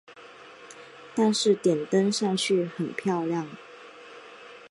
[1.13, 3.47] 但是点灯上去很漂亮